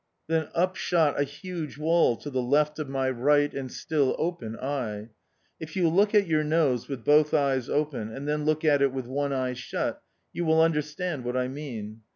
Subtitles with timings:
[0.25, 4.57] Then up shot a huge wall to the left of my right and still open
[4.57, 5.09] eye.
[5.59, 8.91] If you look at your nose with both eyes open, and then look at it
[8.91, 10.01] with one eye shut,
[10.33, 12.01] you will understand what I mean.